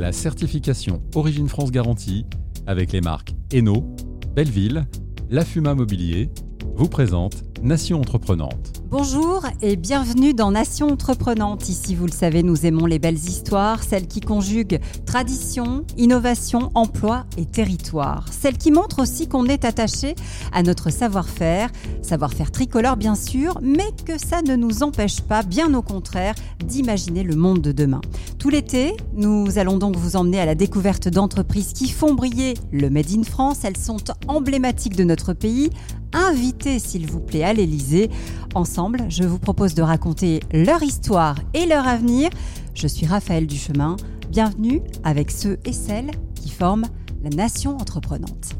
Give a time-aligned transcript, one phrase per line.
[0.00, 2.24] la certification Origine France Garantie
[2.66, 3.94] avec les marques Eno,
[4.34, 4.86] Belleville,
[5.30, 6.30] La Fuma Mobilier
[6.74, 8.81] vous présente Nation Entreprenante.
[8.92, 11.70] Bonjour et bienvenue dans Nation Entreprenante.
[11.70, 17.24] Ici, vous le savez, nous aimons les belles histoires, celles qui conjuguent tradition, innovation, emploi
[17.38, 18.26] et territoire.
[18.30, 20.14] Celles qui montrent aussi qu'on est attaché
[20.52, 21.70] à notre savoir-faire,
[22.02, 27.22] savoir-faire tricolore bien sûr, mais que ça ne nous empêche pas, bien au contraire, d'imaginer
[27.22, 28.02] le monde de demain.
[28.38, 32.90] Tout l'été, nous allons donc vous emmener à la découverte d'entreprises qui font briller le
[32.90, 33.60] Made in France.
[33.64, 35.70] Elles sont emblématiques de notre pays.
[36.12, 38.10] Invitez, s'il vous plaît, à l'Elysée.
[38.54, 42.30] Ensemble, je vous propose de raconter leur histoire et leur avenir.
[42.74, 43.96] Je suis Raphaël Duchemin.
[44.30, 46.86] Bienvenue avec ceux et celles qui forment
[47.22, 48.56] la nation entreprenante.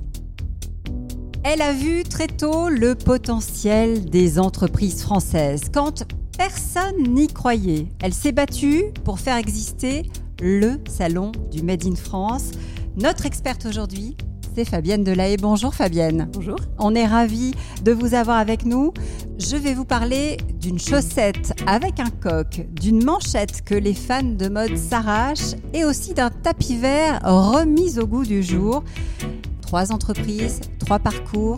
[1.43, 5.63] Elle a vu très tôt le potentiel des entreprises françaises.
[5.73, 6.05] Quand
[6.39, 10.09] personne n'y croyait, elle s'est battue pour faire exister
[10.41, 12.53] le salon du Made in France.
[12.97, 14.17] Notre experte aujourd'hui,
[14.55, 15.37] c'est Fabienne Delahaye.
[15.37, 16.29] Bonjour Fabienne.
[16.33, 16.57] Bonjour.
[16.79, 18.93] On est ravis de vous avoir avec nous.
[19.39, 24.49] Je vais vous parler d'une chaussette avec un coq, d'une manchette que les fans de
[24.49, 28.85] mode s'arrachent et aussi d'un tapis vert remis au goût du jour.
[29.63, 31.57] Trois entreprises, trois parcours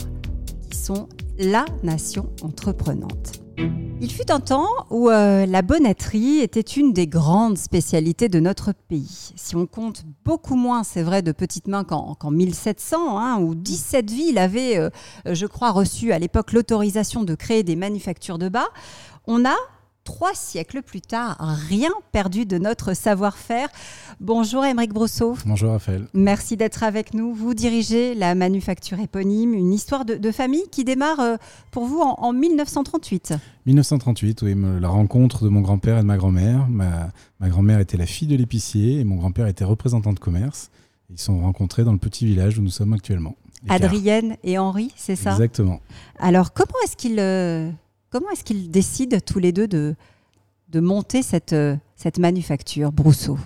[0.70, 1.08] qui sont
[1.38, 3.43] la nation entreprenante.
[3.56, 8.72] Il fut un temps où euh, la bonnetterie était une des grandes spécialités de notre
[8.72, 9.32] pays.
[9.34, 14.10] Si on compte beaucoup moins, c'est vrai, de petites mains qu'en 1700, hein, où 17
[14.10, 14.90] villes avaient, euh,
[15.24, 18.68] je crois, reçu à l'époque l'autorisation de créer des manufactures de bas,
[19.26, 19.56] on a
[20.04, 21.36] trois siècles plus tard,
[21.68, 23.68] rien perdu de notre savoir-faire.
[24.20, 25.36] Bonjour Émeric Brousseau.
[25.46, 26.06] Bonjour Raphaël.
[26.12, 27.32] Merci d'être avec nous.
[27.32, 31.36] Vous dirigez la manufacture éponyme, une histoire de, famille qui démarre euh,
[31.70, 33.34] pour vous en, 1938.
[33.66, 36.68] 1938, oui, la rencontre de mon grand-père et de ma grand-mère.
[36.68, 37.08] Ma,
[37.40, 40.70] ma grand-mère était la fille de l'épicier et mon grand-père était représentant de commerce.
[41.10, 43.36] Ils sont rencontrés dans le petit village où nous sommes actuellement.
[43.68, 45.32] Adrienne et Henri, c'est ça?
[45.32, 45.80] Exactement.
[46.18, 47.70] Alors, comment est-ce qu'ils euh,
[48.14, 49.96] Comment est-ce qu'ils décident tous les deux de,
[50.68, 53.36] de monter cette, euh, cette manufacture, Brousseau?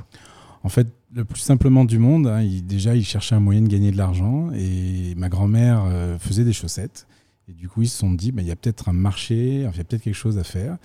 [0.63, 3.93] En fait, le plus simplement du monde, hein, déjà, ils cherchaient un moyen de gagner
[3.93, 7.07] de l'argent et ma grand-mère euh, faisait des chaussettes.
[7.49, 9.63] Et du coup, ils se sont dit, bah, il y a peut-être un marché, il
[9.63, 10.77] y a peut-être quelque chose à faire.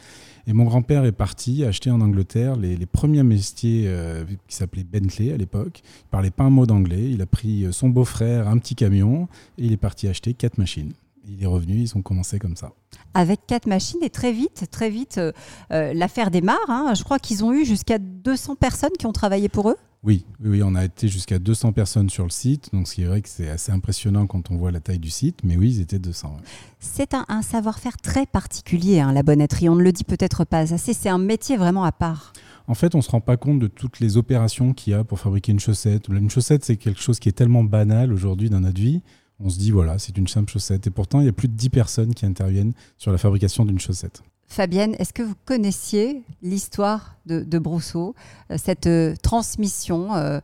[0.47, 5.33] Et mon grand-père est parti acheter en Angleterre les, premiers mestiers euh, qui s'appelaient Bentley
[5.33, 5.81] à l'époque.
[5.83, 7.11] Il parlait pas un mot d'anglais.
[7.11, 9.27] Il a pris son beau-frère, un petit camion,
[9.57, 10.93] et il est parti acheter quatre machines.
[11.25, 12.73] Il est revenu, ils ont commencé comme ça.
[13.13, 15.31] Avec quatre machines et très vite, très vite, euh,
[15.71, 16.57] euh, l'affaire démarre.
[16.67, 16.93] Hein.
[16.95, 19.77] Je crois qu'ils ont eu jusqu'à 200 personnes qui ont travaillé pour eux.
[20.03, 23.05] Oui, oui, on a été jusqu'à 200 personnes sur le site, donc ce qui est
[23.05, 25.81] vrai que c'est assez impressionnant quand on voit la taille du site, mais oui, ils
[25.81, 26.35] étaient 200.
[26.81, 29.69] C'est un, savoir-faire très particulier, hein, la bonnetterie.
[29.69, 32.33] On ne le dit peut-être pas assez, c'est un métier vraiment à part.
[32.67, 35.05] En fait, on ne se rend pas compte de toutes les opérations qu'il y a
[35.05, 36.09] pour fabriquer une chaussette.
[36.09, 39.01] Une chaussette, c'est quelque chose qui est tellement banal aujourd'hui dans notre vie
[39.43, 40.87] on se dit voilà, c'est une simple chaussette.
[40.87, 43.79] Et pourtant, il y a plus de 10 personnes qui interviennent sur la fabrication d'une
[43.79, 44.23] chaussette.
[44.47, 48.13] Fabienne, est-ce que vous connaissiez l'histoire de, Brousseau,
[48.51, 50.39] euh, cette euh, transmission euh,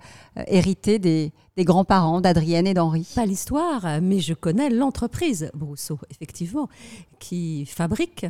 [0.48, 3.08] héritée des, grands-parents d'Adrienne et d'Henri?
[3.16, 6.70] Pas l'histoire, mais je connais l'entreprise Brousseau, effectivement,
[7.20, 8.26] qui fabrique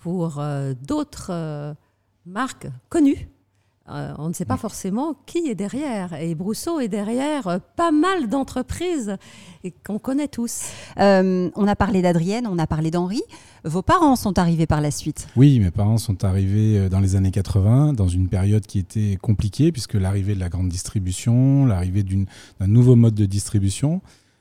[0.00, 0.42] pour
[0.80, 1.76] d'autres
[2.24, 3.28] marques connues
[3.90, 6.14] euh, on ne sait pas forcément qui est derrière.
[6.14, 9.16] Et Brousseau est derrière euh, pas mal d'entreprises
[9.84, 10.62] qu'on connaît tous.
[10.98, 13.22] Euh, on a parlé d'Adrienne, on a parlé d'Henri.
[13.64, 15.28] Vos parents sont arrivés par la suite?
[15.36, 19.70] Oui, mes parents sont arrivés dans les années 80, dans une période qui était compliquée,
[19.70, 24.00] puisque l'arrivée de la grande distribution, l'arrivée d'un nouveau mode de distribution.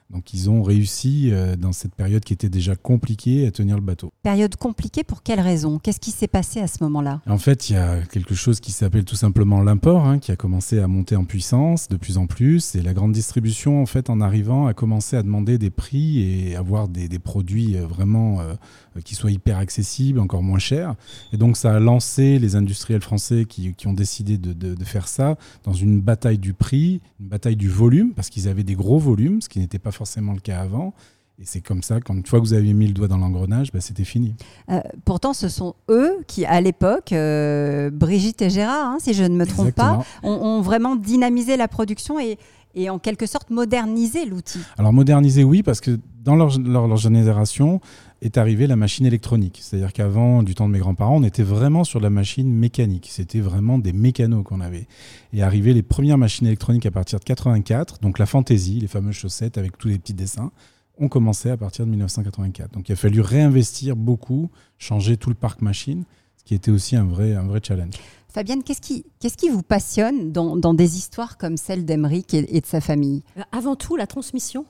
[0.10, 3.82] Donc ils ont réussi euh, dans cette période qui était déjà compliquée à tenir le
[3.82, 4.12] bateau.
[4.24, 5.78] Période compliquée pour quelle raison?
[5.78, 7.22] Qu'est-ce qui s'est passé à ce moment-là?
[7.28, 10.36] En fait, il y a quelque chose qui s'appelle tout simplement l'import, hein, qui a
[10.36, 12.74] commencé à monter en puissance de plus en plus.
[12.74, 16.56] Et la grande distribution, en fait, en arrivant, a commencé à demander des prix et
[16.56, 18.56] avoir des, produits euh, vraiment euh,
[19.04, 20.96] qui soient hyper accessibles, encore moins chers.
[21.34, 25.38] Et donc ça a lancé les industriels français qui, ont décidé de, de faire ça
[25.64, 29.42] dans une bataille du prix, une bataille du volume, parce qu'ils avaient des gros volumes,
[29.42, 30.94] ce qui n'était pas forcément le cas avant.
[31.42, 33.72] Et c'est comme ça, quand une fois que vous aviez mis le doigt dans l'engrenage,
[33.74, 34.36] bah, c'était fini.
[34.70, 39.24] Euh, pourtant, ce sont eux qui, à l'époque, euh, Brigitte et Gérard, hein, si je
[39.24, 42.38] ne me trompe pas, ont, vraiment dynamisé la production et,
[42.76, 44.60] et en quelque sorte modernisé l'outil.
[44.78, 47.82] Alors modernisé, oui, parce que dans leur, leur, génération
[48.22, 49.60] est arrivée la machine électronique.
[49.62, 53.08] C'est-à-dire qu'avant, du temps de mes grands-parents, on était vraiment sur la machine mécanique.
[53.12, 54.88] C'était vraiment des mécanos qu'on avait.
[55.34, 59.16] Et arrivaient les premières machines électroniques à partir de 84, donc la fantaisie, les fameuses
[59.16, 60.52] chaussettes avec tous les petits dessins,
[60.98, 62.74] ont commencé à partir de 1984.
[62.74, 66.04] Donc il a fallu réinvestir beaucoup, changer tout le parc machine,
[66.38, 67.94] ce qui était aussi un vrai, un vrai challenge.
[68.28, 72.56] Fabienne, qu'est-ce qui, qu'est-ce qui vous passionne dans, dans des histoires comme celle d'Emeric et,
[72.56, 73.24] et de sa famille?
[73.38, 74.66] Euh, Avant tout, la transmission.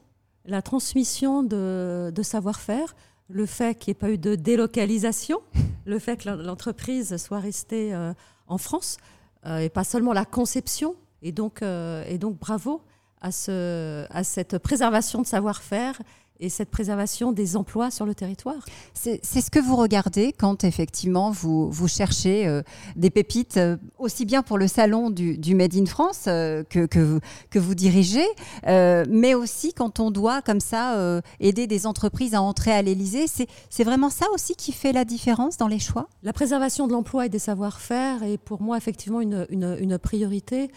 [0.46, 2.96] La transmission de, de savoir-faire,
[3.30, 5.40] le fait qu'il n'y ait pas eu de délocalisation,
[5.86, 8.14] le fait que l'en- l'entreprise soit restée euh,
[8.48, 8.98] en France,
[9.46, 10.96] euh, et pas seulement la conception.
[11.22, 12.82] Et donc, euh, et donc bravo
[13.22, 16.02] à, ce, à cette préservation de savoir-faire
[16.40, 18.64] et cette préservation des emplois sur le territoire.
[18.94, 22.62] C'est ce que vous regardez quand effectivement vous, vous cherchez euh,
[22.96, 26.86] des pépites, euh, aussi bien pour le salon du, du Made in France euh, que,
[26.86, 27.20] que, vous,
[27.50, 28.26] que vous dirigez,
[28.66, 33.28] mais aussi quand on doit comme ça aider des entreprises à entrer à l'Élysée.
[33.28, 36.08] C'est c'est vraiment ça aussi qui fait la différence dans les choix?
[36.24, 40.70] La préservation de l'emploi et des savoir-faire est pour moi effectivement une, une- une priorité,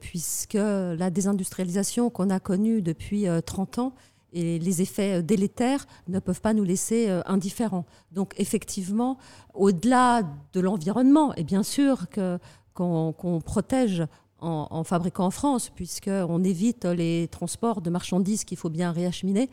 [0.00, 3.92] puisque la désindustrialisation qu'on a connue depuis euh, 30 ans
[4.32, 7.86] et les effets euh, délétères ne peuvent pas nous laisser euh, indifférents.
[8.12, 9.18] Donc effectivement,
[9.54, 10.22] au-delà
[10.52, 12.38] de l'environnement, et bien sûr que-
[12.74, 14.06] qu'on protège
[14.42, 19.50] en, fabriquant en France, puisqu'on évite les transports de marchandises qu'il faut bien réacheminer.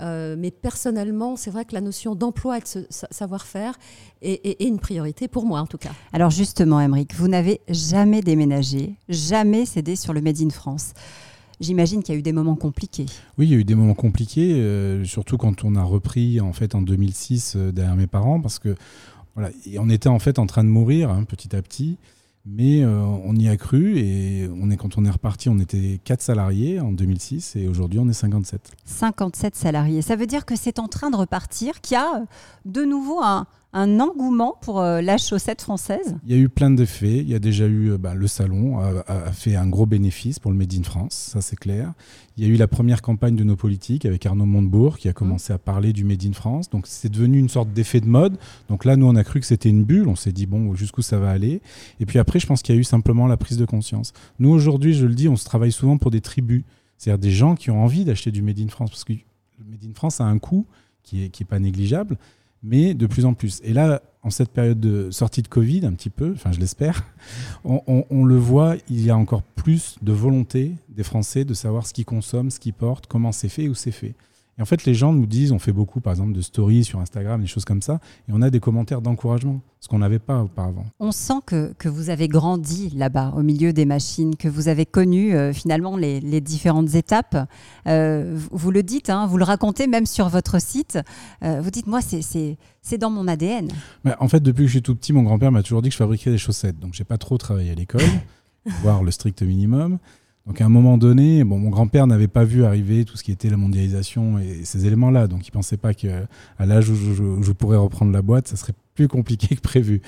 [0.00, 3.78] Euh, mais personnellement, c'est vrai que la notion d'emploi et de savoir-faire
[4.22, 5.92] est une priorité pour moi en tout cas.
[6.12, 10.94] Alors justement, Emeric, vous n'avez jamais déménagé, jamais cédé sur le Made in France.
[11.60, 13.06] J'imagine qu'il y a eu des moments compliqués.
[13.38, 16.52] Oui, il y a eu des moments compliqués, euh, surtout quand on a repris en
[16.52, 18.74] fait en 2006 euh, derrière mes parents, parce que
[19.34, 21.98] voilà, et on était en fait en train de mourir hein, petit à petit,
[22.46, 25.98] mais euh, on y a cru et on est quand on est reparti, on était
[26.04, 28.72] 4 salariés en 2006 et aujourd'hui on est 57.
[28.84, 30.02] 57 salariés.
[30.02, 32.24] Ça veut dire que c'est en train de repartir, qu'il y a
[32.64, 36.16] de nouveau un, un engouement pour euh, la chaussette française.
[36.24, 37.18] Il y a eu plein d'effets.
[37.18, 40.38] Il y a déjà eu euh, bah, le salon a, a- fait un gros bénéfice
[40.38, 41.92] pour le Made in France, ça c'est clair.
[42.36, 45.12] Il y a eu la première campagne de nos politiques avec Arnaud Montebourg qui a
[45.12, 46.70] commencé à parler du Made in France.
[46.70, 48.38] Donc c'est devenu une sorte d'effet de mode.
[48.68, 50.08] Donc là, nous on a cru que c'était une bulle.
[50.08, 51.60] On s'est dit bon jusqu'où ça va aller?
[52.00, 54.12] Et puis après, je pense qu'il y a eu simplement la prise de conscience.
[54.38, 56.62] Nous aujourd'hui, je le dis, on se travaille souvent pour des tribus,
[56.96, 59.84] c'est-à-dire des gens qui ont envie d'acheter du Made in France parce que le Made
[59.84, 60.64] in France a un coût
[61.02, 62.16] qui est, qui est pas négligeable
[62.64, 63.60] mais de plus en plus.
[63.62, 67.04] Et là, en cette période de sortie de Covid, un petit peu, enfin je l'espère,
[67.64, 71.92] on, le voit, il y a encore plus de volonté des Français de savoir ce
[71.92, 74.14] qu'ils consomment, ce qu'ils portent, comment c'est fait, où c'est fait.
[74.58, 77.00] Et en fait, les gens nous disent, on fait beaucoup par exemple de stories sur
[77.00, 77.98] Instagram, des choses comme ça,
[78.28, 80.84] et on a des commentaires d'encouragement, ce qu'on n'avait pas auparavant.
[81.00, 84.86] On sent que, que vous avez grandi là-bas, au milieu des machines, que vous avez
[84.86, 87.36] connu euh, finalement les, les différentes étapes.
[87.88, 90.98] Euh, vous- le dites, hein, vous le racontez même sur votre site.
[91.42, 92.56] Euh, vous dites, moi, c'est-
[92.98, 93.68] dans mon ADN.
[94.04, 95.94] Mais en fait, depuis que je suis tout petit, mon grand-père m'a toujours dit que
[95.94, 96.78] je fabriquais des chaussettes.
[96.78, 98.02] Donc, j'ai pas trop travaillé à l'école,
[98.82, 99.98] voire le strict minimum.
[100.46, 103.32] Donc, à un moment donné, bon, mon grand-père n'avait pas vu arriver tout ce qui
[103.32, 105.26] était la mondialisation et ces éléments-là.
[105.26, 106.26] Donc, il pensait pas que
[106.58, 110.02] à l'âge où je, pourrais reprendre la boîte, ça serait plus compliqué que prévu.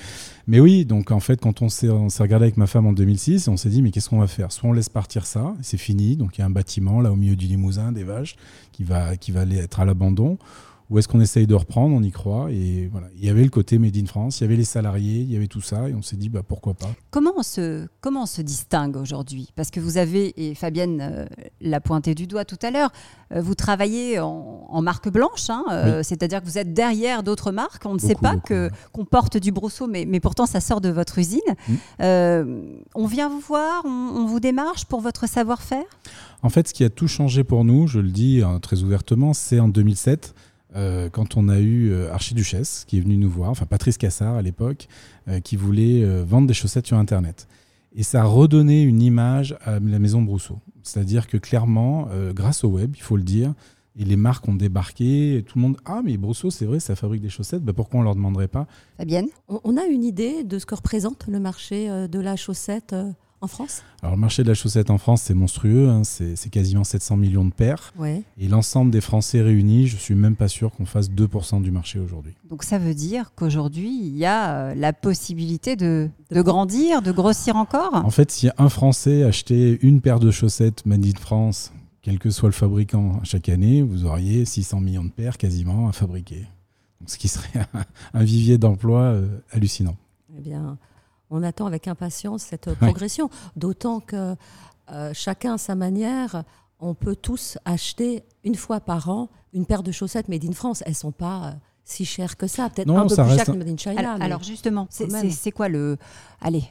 [0.45, 3.57] Mais oui, donc en fait, quand on s'est regardé avec ma femme en 2006, on
[3.57, 4.51] s'est dit, mais qu'est-ce qu'on va faire?
[4.51, 6.17] Soit on laisse partir ça, c'est fini.
[6.17, 8.35] Donc, il y a un bâtiment là au milieu du Limousin, des vaches,
[8.71, 10.37] qui va, qui va aller être à l'abandon.
[10.89, 12.49] Ou est-ce qu'on essaye de reprendre On y croit.
[12.51, 13.07] Et voilà.
[13.17, 15.35] Il y avait le côté Made in France, il y avait les salariés, il y
[15.35, 15.89] avait tout ça.
[15.89, 19.51] Et on s'est dit, bah, pourquoi pas Comment on se, comment on se distingue aujourd'hui?
[19.55, 21.25] Parce que vous avez, et Fabienne euh,
[21.59, 22.91] l'a pointé du doigt tout à l'heure,
[23.33, 27.51] euh, vous travaillez en, en marque blanche, hein, euh, c'est-à-dire que vous êtes derrière d'autres
[27.51, 27.85] marques.
[27.85, 28.71] On ne sait pas beaucoup, que, ouais.
[28.93, 31.41] qu'on porte du brousseau, mais, mais pourtant ça sort de votre usine.
[31.67, 31.73] Mm.
[32.01, 32.61] Euh,
[32.95, 35.83] on vient vous voir, on, on vous démarche pour votre savoir-faire?
[36.43, 39.33] En fait, ce qui a tout changé pour nous, je le dis hein, très ouvertement,
[39.33, 40.33] c'est en 2007.
[40.75, 44.35] Euh, quand on a eu euh, Archiduchesse qui est venu nous voir, enfin Patrice Cassard
[44.35, 44.87] à l'époque,
[45.27, 47.47] euh, qui voulait euh, vendre des chaussettes sur Internet.
[47.95, 50.59] Et ça a redonné une image à la maison Brousseau.
[50.83, 53.53] C'est-à-dire que clairement, euh, grâce au web, il faut le dire,
[53.99, 56.95] et les marques ont débarqué, et tout le monde, ah mais Brousseau, c'est vrai, ça
[56.95, 58.67] fabrique des chaussettes, bah, pourquoi on leur demanderait pas?
[58.97, 59.27] Fabienne?
[59.47, 63.11] On, on a une idée de ce que représente le marché de la chaussette euh,
[63.41, 63.83] en France?
[64.01, 67.17] Alors le marché de la chaussette en France, c'est monstrueux, hein, c'est c'est quasiment 700
[67.17, 67.93] millions de paires.
[67.97, 68.23] Ouais.
[68.37, 71.99] Et l'ensemble des Français réunis, je suis même pas sûr qu'on fasse 2% du marché
[71.99, 72.33] aujourd'hui.
[72.49, 76.65] Donc ça veut dire qu'aujourd'hui, il y a euh, la possibilité de, De de grand-
[76.65, 77.93] grandir, de grossir encore?
[77.93, 82.29] En fait, si un Français achetait une paire de chaussettes Made in France, quel que
[82.29, 86.47] soit le fabricant chaque année, vous auriez 600 millions de paires quasiment à fabriquer.
[86.99, 87.83] Donc, ce qui serait un,
[88.15, 89.95] un vivier d'emploi euh, hallucinant.
[90.35, 90.77] Eh bien,
[91.29, 93.29] on attend avec impatience cette progression.
[93.55, 94.35] D'autant que
[94.91, 96.43] euh, chacun à sa manière,
[96.79, 100.83] on peut tous acheter une fois par an une paire de chaussettes made in France.
[100.85, 101.51] Elles sont pas euh,
[101.83, 102.69] si chères que ça.
[102.69, 103.99] Peut-être un peu plus chères que made in China.
[103.99, 105.97] Alors, mais alors justement, c'est quoi le...
[106.41, 106.63] Allez,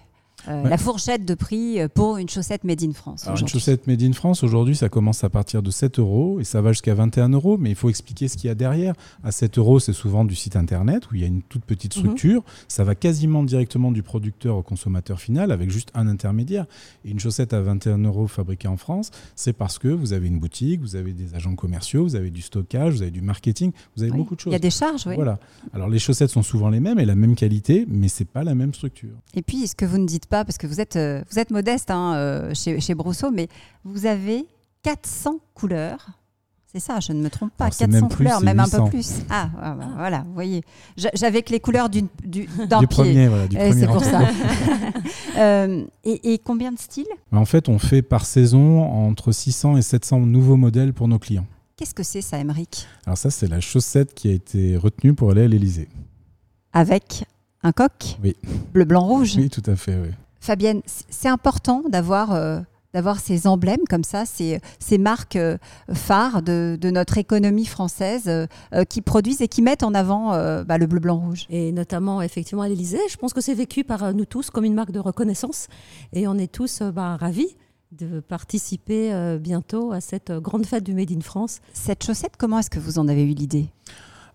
[0.49, 0.71] euh, Ouais.
[0.71, 4.03] la fourchette de prix euh, pour une chaussette made in France Alors, une chaussette made
[4.03, 7.31] in France, aujourd'hui, ça commence à partir de 7 euros et ça va jusqu'à 21
[7.31, 7.57] euros.
[7.59, 8.95] Mais il faut expliquer ce qu'il y a derrière.
[9.25, 11.97] À 7 euros, c'est souvent du site internet où il y a une toute petite
[11.97, 12.03] Mhm.
[12.03, 12.43] structure.
[12.69, 16.67] Ça va quasiment directement du producteur au consommateur final avec juste un intermédiaire.
[17.05, 20.39] Et une chaussette à 21 euros fabriquée en France, c'est parce que vous avez une
[20.39, 24.03] boutique, vous avez des agents commerciaux, vous avez du stockage, vous avez du marketing, vous
[24.03, 24.19] avez Oui.
[24.19, 24.51] beaucoup de choses.
[24.51, 25.15] Il y a des charges, oui.
[25.17, 25.39] Voilà.
[25.73, 28.55] Alors les chaussettes sont souvent les mêmes et la même qualité, mais c'est pas la
[28.55, 29.11] même structure.
[29.35, 31.51] Et puis, ce que vous ne dites pas, parce que vous êtes, euh, vous êtes
[31.51, 33.49] modeste hein, euh, chez, chez Brousseau, mais
[33.85, 34.47] vous avez
[34.83, 36.07] 400 couleurs.
[36.73, 37.65] C'est ça, je ne me trompe pas.
[37.67, 38.89] Alors, c'est 400 même plus, couleurs, même un peu 800.
[38.89, 39.11] plus.
[39.31, 40.63] Ah, ah, bah, voilà, vous voyez.
[40.99, 42.87] J'a- J'avais que les couleurs d'un du pied.
[42.89, 44.21] premier, voilà, du premier c'est pour ça.
[45.39, 47.05] Euh, et, et combien de styles?
[47.31, 51.45] En fait, on fait par saison entre 600 et 700 nouveaux modèles pour nos clients.
[51.77, 55.31] Qu'est-ce que c'est ça, Emeric Alors ça, c'est la chaussette qui a été retenue pour
[55.31, 55.89] aller à l'Elysée.
[56.73, 57.25] Avec
[57.63, 58.17] un coq?
[58.25, 58.35] Oui.
[58.73, 59.35] bleu, blanc, rouge?
[59.37, 59.95] Oui, tout à fait.
[60.01, 60.09] oui.
[60.41, 62.61] Fabienne, c'est important d'avoir euh,
[62.95, 65.59] d'avoir ces emblèmes comme ça, ces, ces marques euh,
[65.93, 68.47] phares de, de notre économie française euh,
[68.89, 70.31] qui produisent et qui mettent en avant
[70.65, 71.47] bah, le bleu, blanc, rouge.
[71.51, 73.01] Et notamment, effectivement, à l'Élysée.
[73.11, 75.69] Je pense que c'est vécu par nous tous comme une marque de reconnaissance.
[76.15, 77.55] Et on est tous ben, ravis
[77.93, 81.61] de participer bientôt à cette grande fête du Made in France.
[81.75, 83.69] Cette chaussette, comment est-ce que vous en avez eu l'idée?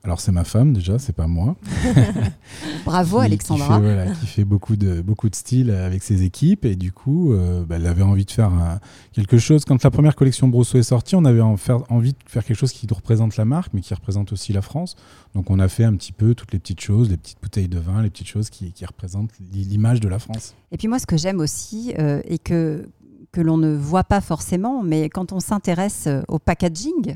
[0.04, 1.56] Alors c'est ma femme déjà, c'est pas moi.
[2.86, 3.68] Bravo Qui- Alexandra.
[3.68, 6.66] Qui fait, voilà, qui fait beaucoup de, beaucoup de style avec ses équipes.
[6.66, 8.80] Et du coup, euh, bah, elle avait envie de faire un-
[9.14, 9.64] quelque chose.
[9.66, 12.58] Quand la première collection Brousseau est sortie, on avait en faire- envie de faire quelque
[12.58, 14.96] chose qui représente la marque, mais qui représente aussi la France.
[15.36, 17.80] Donc on a fait un petit peu toutes les petites choses, les petites bouteilles de
[17.80, 20.56] vin, les petites choses qui, qui représentent l'image de la France.
[20.72, 22.88] Et puis moi, ce que j'aime aussi, euh, et que,
[23.32, 27.16] que l'on ne voit pas forcément, mais quand on s'intéresse euh, au packaging,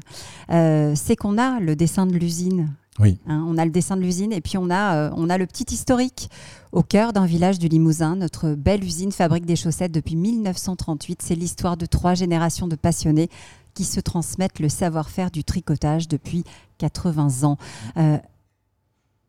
[0.52, 2.74] euh, c'est qu'on a le dessin de l'usine.
[3.00, 3.20] Oui.
[3.28, 5.46] Hein, on a le dessin de l'usine et puis on a, euh, on a le
[5.46, 6.30] petit historique
[6.72, 8.16] au cœur d'un village du Limousin.
[8.16, 11.22] Notre belle usine fabrique des chaussettes depuis 1938.
[11.22, 13.30] C'est l'histoire de trois générations de passionnés
[13.74, 16.46] qui se transmettent le savoir-faire du tricotage depuis
[16.78, 17.58] 80 ans.
[17.98, 18.18] Euh,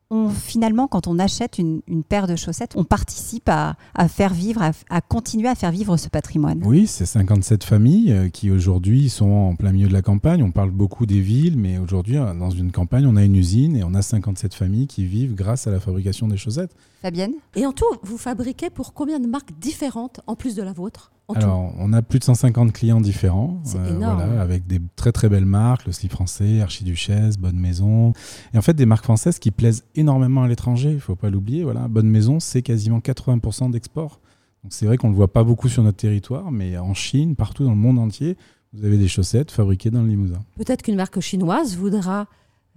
[0.09, 4.33] on, finalement, quand on achète une, une paire de chaussettes, on participe à, à faire
[4.33, 6.61] vivre, à, à continuer à faire vivre ce patrimoine.
[6.63, 10.43] Oui, c'est 57 familles euh, qui aujourd'hui sont en plein milieu de la campagne.
[10.43, 13.75] On parle beaucoup des villes, mais aujourd'hui, euh, dans une campagne, on a une usine
[13.75, 16.75] et on a 57 familles qui vivent grâce à la fabrication des chaussettes.
[17.01, 17.33] Fabienne?
[17.55, 21.11] Et en tout, vous fabriquez pour combien de marques différentes en plus de la vôtre?
[21.27, 23.97] En tout Alors, on a plus de 150 clients différents, énorme.
[23.97, 28.13] voilà, avec des très très belles marques, le slip français, Archiduchesse, Bonne Maison.
[28.53, 31.29] Et en fait, des marques françaises qui plaisent énormément à l'étranger, il ne faut pas
[31.29, 31.63] l'oublier.
[31.63, 31.87] Voilà.
[31.87, 34.21] Bonne Maison, c'est quasiment 80% d'export.
[34.63, 37.35] Donc c'est vrai qu'on ne le voit pas beaucoup sur notre territoire, mais en Chine,
[37.35, 38.37] partout dans le monde entier,
[38.73, 40.43] vous avez des chaussettes fabriquées dans le Limousin.
[40.55, 42.27] Peut-être qu'une marque chinoise voudra,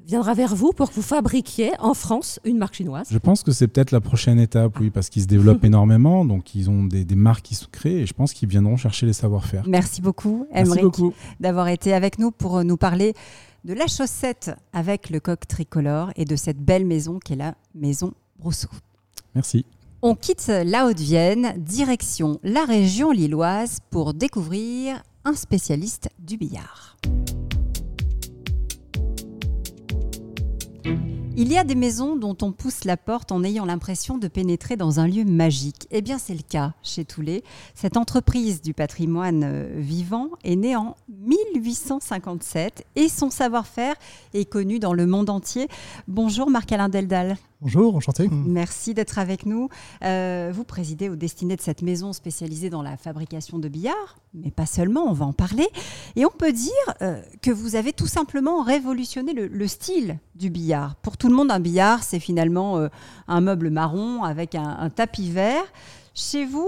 [0.06, 3.08] viendra vers vous pour que vous fabriquiez en France une marque chinoise.
[3.10, 6.54] Je pense que c'est peut-être la prochaine étape, oui, parce qu'ils se développent énormément, donc
[6.54, 9.12] ils ont des, des marques qui se créent, et je pense qu'ils viendront chercher les
[9.12, 9.64] savoir-faire.
[9.66, 10.46] Merci beaucoup,
[10.80, 11.12] beaucoup.
[11.38, 13.14] d'avoir été avec nous pour nous parler
[13.64, 17.54] de la chaussette avec le coq tricolore et de cette belle maison qui est la
[17.74, 18.68] maison Brousseau.
[19.34, 19.66] Merci.
[20.02, 26.96] On quitte la Haute-Vienne, direction la région lilloise pour découvrir un spécialiste du billard.
[30.84, 34.76] Il y a des maisons dont on pousse la porte en ayant l'impression de pénétrer
[34.76, 35.86] dans un lieu magique.
[35.90, 37.44] Eh bien, c'est le cas chez Toulet.
[37.74, 43.94] Cette entreprise du patrimoine euh, vivant est née en 1857 et son savoir-faire
[44.34, 45.68] est connu dans le monde entier.
[46.08, 47.36] Bonjour Marc-Alain Deldal.
[47.62, 48.26] Bonjour, enchanté.
[48.30, 49.68] Merci d'être avec nous.
[50.02, 54.50] Euh, vous présidez au destiné de cette maison spécialisée dans la fabrication de billards, mais
[54.50, 55.68] pas seulement, on va en parler.
[56.16, 56.70] Et on peut dire
[57.02, 60.94] euh, que vous avez tout simplement révolutionné le, le style du billard.
[60.96, 62.88] Pour tout le monde, un billard, c'est finalement euh,
[63.28, 65.64] un meuble marron avec un, un tapis vert.
[66.14, 66.66] Chez vous,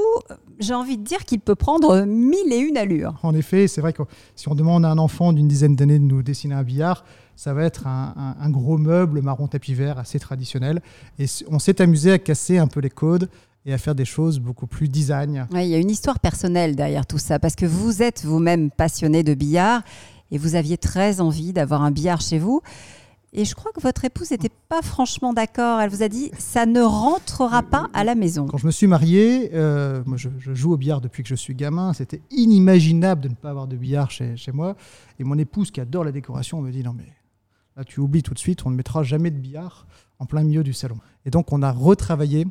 [0.61, 3.15] j'ai envie de dire qu'il peut prendre mille et une allures.
[3.23, 4.03] En effet, c'est vrai que
[4.37, 7.05] si on demande à un enfant d'une dizaine d'années de nous dessiner un billard,
[7.37, 10.81] ça va être un, un- un gros meuble marron tapis vert assez traditionnel.
[11.19, 13.29] Et on s'est amusé à casser un peu les codes
[13.67, 15.47] et à faire des choses beaucoup plus design.
[15.53, 18.71] Ouais, il y a une histoire personnelle derrière tout ça, parce que vous êtes vous-même
[18.71, 19.83] passionné de billard
[20.31, 22.61] et vous aviez très envie d'avoir un billard chez vous.
[23.35, 25.81] Et je crois que votre épouse n'était pas franchement d'accord.
[25.81, 28.47] Elle vous a dit ça ne rentrera pas à la maison.
[28.47, 31.35] Quand je me suis marié, euh, moi je, je joue au billard depuis que je
[31.35, 31.95] suis gamin.
[31.95, 34.77] C'était inimaginable de ne pas avoir de billard chez, chez moi.
[35.19, 37.07] Et mon épouse, qui adore la décoration, me dit non mais
[37.77, 39.87] là tu oublies tout de suite, on ne mettra jamais de billard
[40.19, 40.97] en plein milieu du salon.
[41.27, 42.47] Et donc on a retravaillé,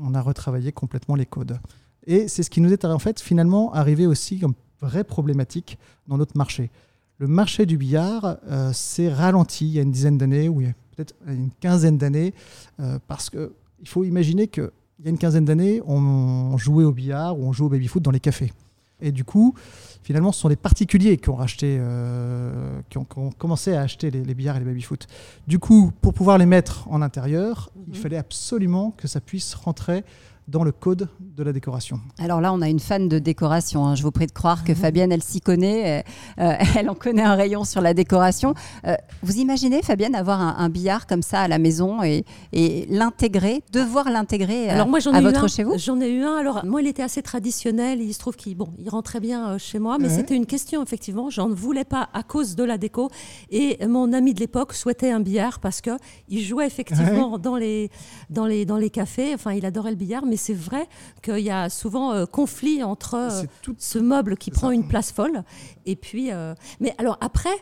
[0.00, 1.58] on a retravaillé complètement les codes.
[2.06, 6.36] Et c'est ce qui nous est en finalement arrivé aussi comme vraie problématique dans notre
[6.36, 6.70] marché.
[7.18, 10.60] Le marché du billard euh, s'est ralenti il y a une dizaine d'années, ou
[10.94, 12.34] peut-être une quinzaine d'années,
[12.78, 16.84] euh, parce que il faut imaginer que il y a une quinzaine d'années, on jouait
[16.84, 18.52] au billard ou on jouait au baby-foot dans les cafés.
[19.00, 19.54] Et du coup,
[20.02, 23.82] finalement, ce sont les particuliers qui ont racheté, euh, qui, ont, qui ont commencé à
[23.82, 25.06] acheter les, les billards et les baby-foot.
[25.46, 28.02] Du coup, pour pouvoir les mettre en intérieur, il Mhm.
[28.02, 30.02] fallait absolument que ça puisse rentrer
[30.48, 32.00] dans le code de la décoration.
[32.18, 33.84] Alors là, on a une fan de décoration.
[33.84, 33.94] hein.
[33.96, 36.02] Je vous prie de croire que Fabienne, elle s'y connaît.
[36.38, 38.54] euh, euh, elle en connaît un rayon sur la décoration.
[38.86, 42.86] Euh, vous imaginez, Fabienne, avoir un, un billard comme ça à la maison et, et
[42.90, 45.48] l'intégrer, devoir l'intégrer Alors moi j'en à ai eu votre un.
[45.48, 45.76] chez vous?
[45.78, 46.36] J'en ai eu un.
[46.36, 48.00] Alors moi il était assez traditionnel.
[48.00, 50.14] Il se trouve qu'il bon, il rentrait bien chez moi, mais Ouais.
[50.14, 51.28] c'était une question effectivement.
[51.28, 53.10] J'en voulais pas à cause de la déco.
[53.50, 55.90] Et mon ami de l'époque souhaitait un billard parce que
[56.28, 57.90] il jouait effectivement dans les
[58.30, 59.34] dans les dans les cafés.
[59.34, 60.88] Enfin il adorait le billard, mais c'est vrai
[61.22, 64.74] qu'il y a souvent euh, conflit entre euh, C'est tout ce meuble qui prend ça.
[64.74, 65.42] une place folle.
[65.84, 67.56] Et puis, euh, mais alors après,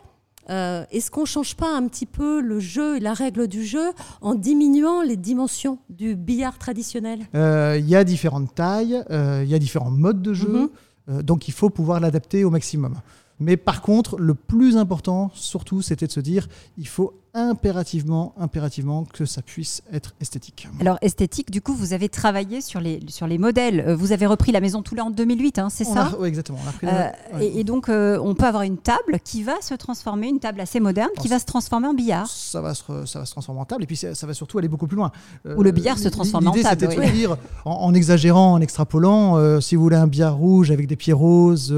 [0.49, 3.91] euh, est-ce qu'on change pas un petit peu le jeu et la règle du jeu
[4.21, 7.19] en diminuant les dimensions du billard traditionnel?
[7.33, 10.69] Euh, Il y a différentes tailles, euh, il y a différents modes de jeu, Mhm.
[11.09, 12.95] euh, donc il faut pouvoir l'adapter au maximum.
[13.39, 19.03] Mais par contre, le plus important, surtout, c'était de se dire, il faut impérativement, impérativement
[19.03, 20.67] que ça puisse être esthétique.
[20.79, 23.81] Alors esthétique, du coup, vous avez travaillé sur les, sur les modèles.
[23.87, 26.57] Euh, Vous avez repris la maison Toulet en 2008, hein, c'est ça ouais, exactement.
[26.63, 27.45] on a repris Euh, ouais.
[27.47, 30.61] et, et donc, euh, on peut avoir une table qui va se transformer, une table
[30.61, 32.27] assez moderne, qui Alors, va se transformer en billard.
[32.27, 34.33] Ça va, se, re- ça va se transformer en table et puis ça, ça va
[34.33, 35.11] surtout aller beaucoup plus loin.
[35.45, 37.11] Euh, Ou le billard se transforme en l'idée, table, de oui.
[37.11, 41.13] dire, en, en exagérant, en extrapolant, si vous voulez un billard rouge avec des pieds
[41.13, 41.75] roses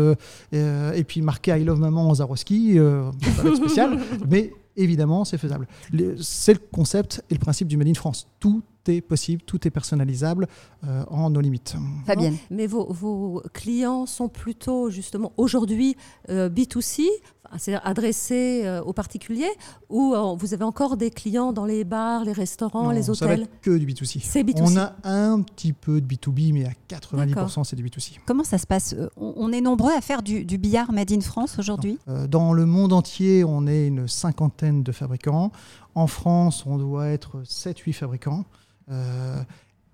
[0.52, 4.00] et puis marqué I love maman en Zaroski, ça va être spécial,
[4.30, 5.68] mais évidemment, c'est faisable.
[5.92, 8.28] Le- C'est le concept et le principe du Made in France.
[8.40, 10.48] Tout est possible, tout est personnalisable
[10.86, 11.76] euh, en nos limites.
[12.06, 12.38] Fabienne.
[12.50, 15.98] Mais vos, vos clients sont plutôt justement aujourd'hui
[16.30, 17.04] euh, B2C,
[17.48, 19.52] enfin, c'est-à-dire adressés euh, aux particuliers,
[19.90, 23.14] ou euh, vous avez encore des clients dans les bars, les restaurants, Non, les ça
[23.26, 24.22] va hôtels être que du B2C.
[24.24, 24.62] C'est B2C.
[24.62, 27.66] On a un petit peu de B2B, mais à 90% D'accord.
[27.66, 28.20] c'est du B2C.
[28.26, 31.22] Comment ça se passe Euh, on, est nombreux à faire du, du billard made in
[31.22, 31.98] France aujourd'hui?
[32.30, 35.52] Dans le monde entier, on est une cinquantaine de fabricants.
[35.96, 38.46] En France, on doit être 7-8 fabricants.
[38.92, 39.42] Euh,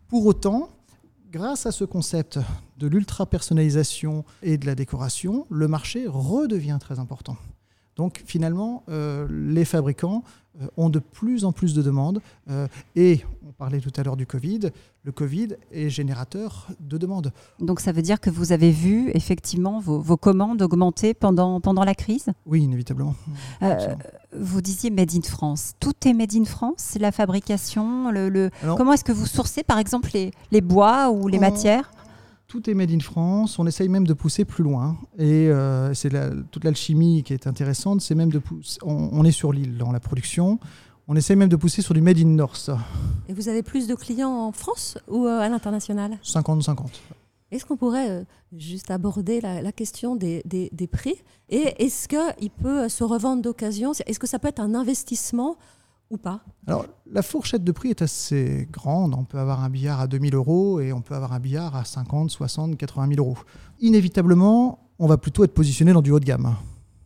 [0.07, 0.69] pour autant,
[1.33, 2.37] grâce à ce concept
[2.77, 7.37] de l'ultra-personnalisation et de la décoration, le marché redevient très important.
[7.95, 10.23] Donc finalement, euh, les fabricants
[10.61, 12.21] euh, ont de plus en plus de demandes.
[12.49, 14.69] euh, et on parlait tout à l'heure du Covid.
[15.03, 17.31] Le Covid est générateur de demandes.
[17.59, 21.83] Donc ça veut dire que vous avez vu effectivement vos, vos commandes augmenter pendant, pendant
[21.83, 22.27] la crise?
[22.45, 23.15] Oui, inévitablement.
[24.35, 25.73] Vous disiez made in France.
[25.79, 29.63] Tout est made in France La fabrication le, le- Alors- Comment est-ce que vous sourcez
[29.63, 31.91] par exemple les, les bois ou les On- matières?
[32.53, 33.57] Tout est made in France.
[33.57, 34.95] On essaye même de pousser plus loin.
[35.17, 38.01] Et euh, c'est la- toute l'alchimie qui est intéressante.
[38.01, 40.59] C'est même de pousser- on, on est sur l'île dans la production.
[41.07, 42.69] On essaye même de pousser sur du made in North.
[43.27, 46.19] Et vous avez plus de clients en France ou euh, à l'international?
[46.23, 46.89] 50-50.
[47.49, 48.23] Est-ce qu'on pourrait euh,
[48.55, 51.15] juste aborder la, la question des, des- des prix?
[51.49, 53.93] Et est-ce qu'il peut se revendre d'occasion?
[54.05, 55.57] Est-ce que ça peut être un investissement
[56.13, 59.13] ou pas Alors, la fourchette de prix est assez grande.
[59.13, 61.83] On peut avoir un billard à 2000 euros et on peut avoir un billard à
[61.83, 63.37] 50, 60, 80 000 euros.
[63.79, 66.55] Inévitablement, on va plutôt être positionné dans du haut de gamme.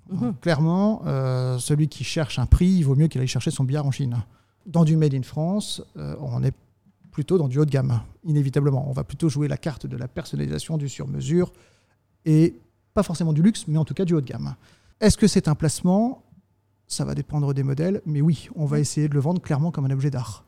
[0.09, 0.35] Mhm.
[0.41, 3.85] Clairement, euh, celui qui cherche un prix, il vaut mieux qu'il aille chercher son billard
[3.85, 4.17] en Chine.
[4.65, 6.53] Dans du Made in France, euh, on est
[7.11, 8.87] plutôt dans du haut de gamme, inévitablement.
[8.87, 11.51] On va plutôt jouer la carte de la personnalisation, du sur-mesure,
[12.25, 12.59] et
[12.93, 14.55] pas forcément du luxe, mais en tout cas du haut de gamme.
[14.99, 16.23] Est-ce que c'est un placement?
[16.87, 19.85] Ça va dépendre des modèles, mais oui, on va essayer de le vendre clairement comme
[19.85, 20.45] un objet d'art.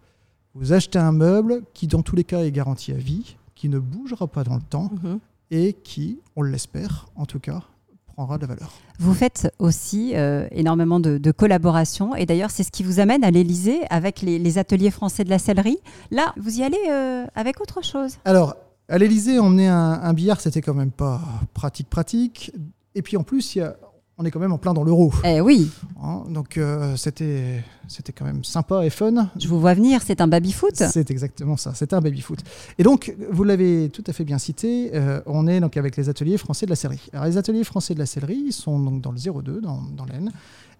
[0.55, 3.77] Vous achetez un meuble qui, dans tous les cas, est garanti à vie, qui ne
[3.77, 5.19] bougera pas dans le temps, Mhm.
[5.51, 7.61] et qui, on l'espère en tout cas,
[8.07, 8.71] prendra de la valeur.
[8.99, 13.23] Vous faites aussi euh, énormément de, de collaborations et d'ailleurs c'est ce qui vous amène
[13.23, 15.77] à l'Elysée avec les, les ateliers français de la sellerie.
[16.11, 18.17] Là, vous y allez euh, avec autre chose.
[18.25, 18.55] Alors,
[18.89, 21.21] à l'Elysée, emmener un, un billard, c'était quand même pas
[21.53, 22.51] pratique-pratique.
[22.95, 23.75] Et puis en plus, il y a-
[24.19, 25.13] on est quand même en plein dans l'euro.
[25.23, 25.71] Eh oui,
[26.03, 26.23] hein.
[26.29, 29.29] donc euh, c'était c'était quand même sympa et fun.
[29.39, 30.75] je vous vois venir, c'est un baby-foot.
[30.75, 32.39] C'est exactement ça, c'était un baby-foot.
[32.77, 36.09] Et donc, vous l'avez tout à fait bien cité, euh, on est donc avec les
[36.09, 37.09] ateliers français de la sellerie.
[37.13, 40.05] Alors, les ateliers français de la sellerie, ils sont donc dans le 02, dans, dans
[40.05, 40.31] l'Aisne,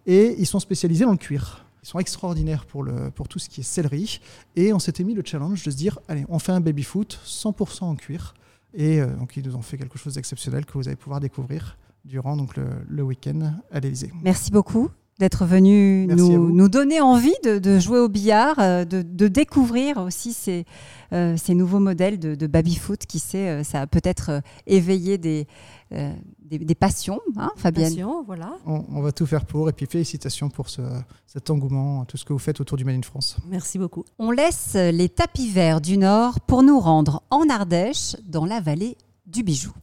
[0.06, 1.66] et ils sont spécialisés dans le cuir.
[1.82, 4.20] Ils sont extraordinaires pour, le, pour tout ce qui est sellerie.
[4.58, 7.86] Et on s'était mis le challenge de se dire, allez, on fait un baby-foot 100%
[7.86, 8.34] en cuir.
[8.74, 11.78] Et euh, donc, ils nous ont fait quelque chose d'exceptionnel que vous allez pouvoir découvrir
[12.10, 14.12] durant donc, le, le week-end à l'Élysée.
[14.24, 14.90] Merci beaucoup.
[15.20, 20.32] d'être venu nous, donner envie de, de jouer au billard, euh, de, de découvrir aussi
[20.32, 20.66] ces,
[21.12, 23.06] euh, ces nouveaux modèles de, de baby-foot.
[23.06, 25.46] Qui sait, euh, ça a peut-être éveillé des,
[25.92, 26.14] euh,
[26.50, 27.90] des, des passions, hein, Fabienne?
[27.90, 28.54] Passion, voilà.
[28.66, 29.68] On, on va tout faire pour.
[29.70, 30.82] Et puis félicitations pour ce-
[31.28, 33.36] cet engouement, tout ce que vous faites autour du Made in France.
[33.50, 34.06] Merci beaucoup.
[34.20, 38.96] On laisse les tapis verts du Nord pour nous rendre en Ardèche, dans la vallée
[39.28, 39.74] du Bijou.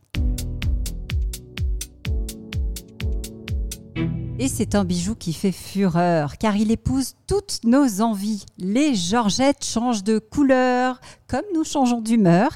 [4.38, 8.44] Et c'est un bijou qui fait fureur, car il épouse toutes nos envies.
[8.58, 12.50] Les Georgettes changent de couleur, comme nous changeons d'humeur.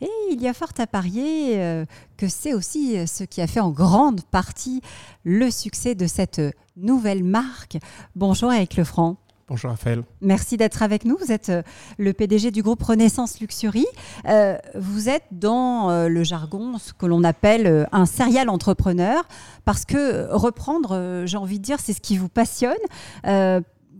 [0.00, 1.84] Et il y a fort à parier euh,
[2.16, 4.80] que c'est aussi euh, ce qui a fait en grande partie
[5.22, 6.40] le succès de cette
[6.76, 7.76] nouvelle marque.
[8.16, 9.18] Bonjour Eric Lefranc.
[9.48, 10.02] Bonjour Raphaël.
[10.20, 11.16] Merci d'être avec nous.
[11.18, 11.62] Vous êtes euh,
[11.96, 13.86] le PDG du groupe Renaissance Luxury.
[14.28, 19.22] Euh, vous êtes dans euh, le jargon ce que l'on appelle un serial entrepreneur
[19.64, 22.76] parce que reprendre, euh, j'ai envie de dire, c'est ce qui vous passionne.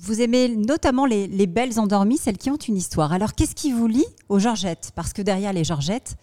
[0.01, 3.13] Vous aimez notamment les, les belles endormies, celles qui ont une histoire.
[3.13, 4.93] Alors, qu'est-ce qui vous lie aux Georgettes?
[4.95, 6.15] Parce que derrière les Georgettes,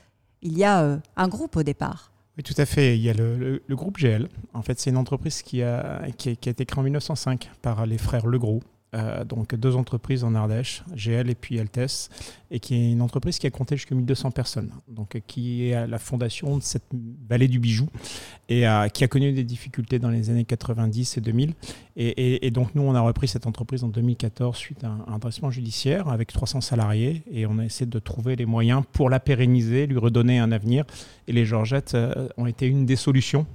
[0.41, 2.13] il y a un groupe au départ.
[2.37, 2.95] Oui, tout à fait.
[2.97, 4.29] Il y a le, le- le groupe GL.
[4.53, 7.49] En fait, c'est une entreprise qui a, qui, a, qui a été créée en 1905
[7.61, 8.61] par les frères Legros.
[8.95, 12.09] Euh, donc deux entreprises en Ardèche, GL et puis Altes,
[12.49, 15.99] et qui est une entreprise qui a compté jusqu'à 1200 personnes, donc qui est la
[15.99, 16.85] fondation de cette
[17.27, 17.87] vallée du bijou
[18.47, 21.53] et euh, qui a connu des difficultés dans les années 90 et 2000.
[21.97, 26.07] Et, donc nous, on a repris cette entreprise en 2014 suite à un, redressement judiciaire
[26.07, 29.97] avec 300 salariés et on a essayé de trouver les moyens pour la pérenniser, lui
[29.97, 30.85] redonner un avenir.
[31.27, 33.45] Et les Georgettes euh, ont été une des solutions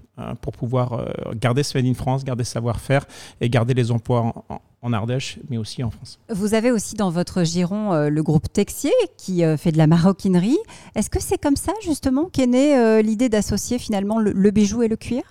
[0.43, 3.07] pour pouvoir garder ce in France, garder savoir-faire
[3.41, 6.19] et garder les emplois en- en Ardèche, mais aussi en France.
[6.31, 9.87] Vous avez aussi dans votre giron euh, le groupe Texier qui euh, fait de la
[9.87, 10.59] maroquinerie.
[10.95, 14.83] Est-ce que c'est comme ça justement qu'est née euh, l'idée d'associer finalement le, le bijou
[14.83, 15.23] et le cuir?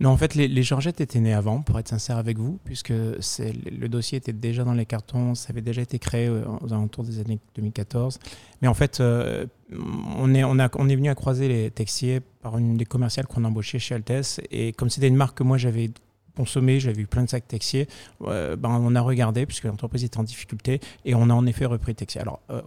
[0.00, 2.88] Non, en fait, les, les Georgettes étaient nées avant, pour être sincère avec vous, puisque
[2.88, 7.20] le dossier était déjà dans les cartons, ça avait déjà été créé aux alentours des
[7.20, 8.18] années 2014.
[8.62, 12.58] Mais en fait, on, est, on, a, on est venu à croiser les Texiers par
[12.58, 14.40] une des commerciales qu'on a embauchées chez Altes.
[14.50, 15.90] Et comme c'était une marque que moi j'avais
[16.36, 17.88] consommée, j'avais eu plein de sacs Texier,
[18.22, 21.66] euh, ben, on a regardé, puisque l'entreprise était en difficulté, et on a en effet
[21.66, 22.20] repris Texier.
[22.20, 22.62] Alors, euh,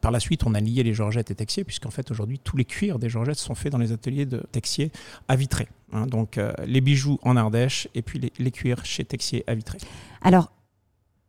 [0.00, 2.64] par la suite, on a lié les Georgettes et Texier, puisqu'en fait, aujourd'hui, tous les
[2.64, 4.92] cuirs des Georgettes sont faits dans les ateliers de Texier
[5.28, 5.68] à Vitré.
[5.92, 9.78] Hein, donc euh, les bijoux en Ardèche et puis les, cuirs chez Texier à Vitré.
[10.20, 10.52] Alors,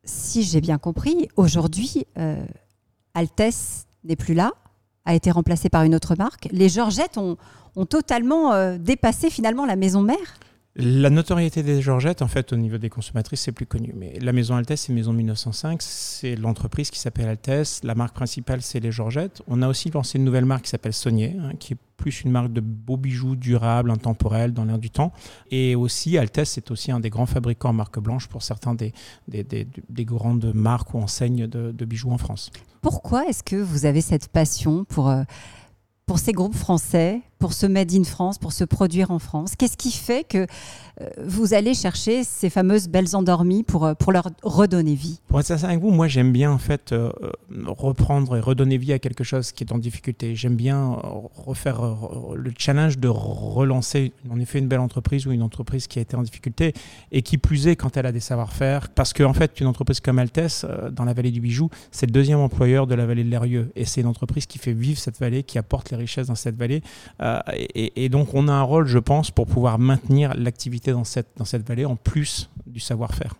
[0.03, 2.43] si j'ai bien compris, aujourd'hui, euh,
[3.13, 4.51] Altesse n'est plus là,
[5.05, 6.49] a été remplacé par une autre marque.
[6.51, 7.37] Les Georgettes ont,
[7.89, 10.39] totalement dépassé finalement la maison mère?
[10.75, 13.91] La notoriété des Georgettes, en fait, au niveau des consommatrices, c'est plus connu.
[13.97, 15.81] Mais la maison Altesse, c'est Maison 1905.
[15.81, 17.81] C'est l'entreprise qui s'appelle Altesse.
[17.83, 19.41] La marque principale, c'est les Georgettes.
[19.47, 22.31] On a aussi lancé une nouvelle marque qui s'appelle Saunier, hein, qui est plus une
[22.31, 25.11] marque de beaux bijoux durables, intemporels, dans l'air du temps.
[25.51, 28.93] Et aussi, Altesse, c'est aussi un des grands fabricants en marque blanche pour certains des,
[29.27, 32.51] des, des- des grandes marques ou enseignes de, de bijoux en France.
[32.81, 35.23] Pourquoi est-ce que vous avez cette passion pour, euh,
[36.05, 39.77] pour ces groupes français, pour ce Made in France, pour se produire en France Qu'est-ce
[39.77, 40.45] qui fait que
[41.01, 45.19] euh, vous allez chercher ces fameuses belles endormies pour, euh, pour leur redonner vie?
[45.27, 47.11] Pour être sincère avec vous, moi j'aime bien en fait euh,
[47.65, 50.35] reprendre et redonner vie à quelque chose qui est en difficulté.
[50.35, 50.97] J'aime bien
[51.35, 51.81] refaire
[52.35, 56.15] le challenge de relancer en effet une belle entreprise ou une entreprise qui a été
[56.15, 56.73] en difficulté
[57.11, 58.89] et qui plus est quand elle a des savoir-faire.
[58.89, 62.39] Parce qu'en fait, une entreprise comme euh, dans la vallée du bijou, c'est le deuxième
[62.39, 63.71] employeur de la vallée de l'Erieux.
[63.75, 66.55] Et c'est une entreprise qui fait vivre cette vallée, qui apporte les richesses dans cette
[66.55, 66.81] vallée.
[67.53, 71.29] Et, et donc on a un rôle, je pense, pour pouvoir maintenir l'activité dans cette,
[71.37, 73.35] dans cette vallée en plus du savoir-faire.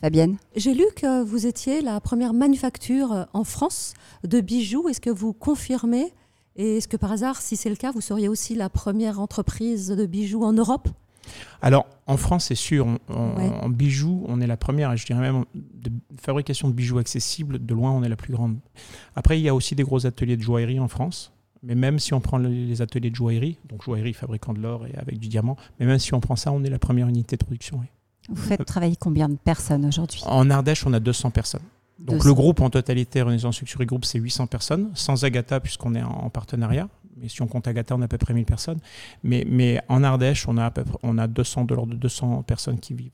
[0.00, 0.38] Fabienne?
[0.56, 3.92] J'ai lu que vous étiez la première manufacture euh, en France
[4.24, 4.88] de bijoux.
[4.88, 6.12] Est-ce que vous confirmez?
[6.56, 9.88] Et est-ce que par hasard, si c'est le cas, vous seriez aussi la première entreprise
[9.88, 10.88] de bijoux en Europe?
[11.62, 13.50] Alors, en France, c'est sûr, on- on- Ouais.
[13.62, 17.64] en bijoux, on est la première, et je dirais même de fabrication de bijoux accessibles,
[17.64, 18.56] de loin, on est la plus grande.
[19.14, 21.32] Après, il y a aussi des gros ateliers de joaillerie en France.
[21.62, 24.86] Mais même si on prend le- les ateliers de joaillerie, donc joaillerie fabricant de l'or
[24.86, 27.36] et avec du diamant, mais même si on prend ça, on est la première unité
[27.36, 27.78] de production.
[27.80, 27.86] oui.
[28.28, 30.22] Vous faites travailler combien de personnes aujourd'hui?
[30.26, 31.62] En Ardèche, on a 200 personnes.
[31.98, 32.28] Donc 200.
[32.28, 36.10] le groupe en totalité, Renaissance Luxury Group, c'est 800 personnes, sans Agatha puisqu'on est en,
[36.10, 36.88] en partenariat.
[37.16, 38.78] Mais si on compte Agatha, on a à peu près 1000 personnes.
[39.22, 41.98] Mais, mais en Ardèche, on a, à peu près, on a 200, de l'ordre de
[41.98, 43.10] 200 personnes qui vivent.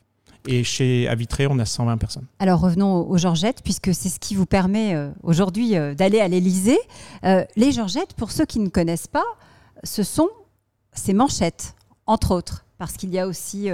[0.46, 2.26] Et chez Avitré, on a 120 personnes.
[2.38, 6.28] Alors revenons aux Georgettes, puisque c'est ce qui vous permet euh, aujourd'hui euh, d'aller à
[6.28, 6.78] l'Élysée.
[7.24, 9.24] Euh, les Georgettes, pour ceux qui ne connaissent pas,
[9.82, 10.28] ce sont
[10.92, 11.74] ces manchettes,
[12.06, 13.70] entre autres, parce qu'il y a aussi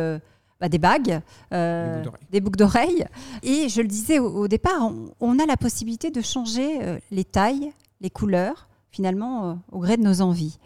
[0.62, 1.20] bah, des bagues,
[1.52, 3.04] euh, Des boucles d'oreilles.
[3.42, 6.98] Et je le disais au, au départ, on, on a la possibilité de changer euh,
[7.11, 10.61] les tailles, les couleurs, finalement, euh, au gré de nos envies.